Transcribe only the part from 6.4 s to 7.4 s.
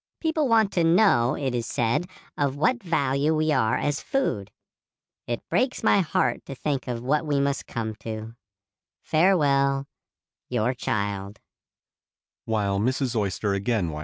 to think of what we